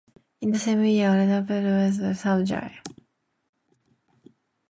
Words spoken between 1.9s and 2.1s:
Basilio was